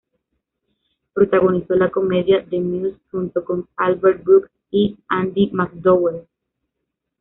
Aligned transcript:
Protagonizó 1.13 1.75
la 1.75 1.91
comedia 1.91 2.43
"The 2.49 2.59
Muse" 2.59 2.95
junto 3.11 3.45
con 3.45 3.67
Albert 3.75 4.23
Brooks 4.23 4.49
y 4.71 4.97
Andie 5.07 5.51
MacDowell. 5.53 6.25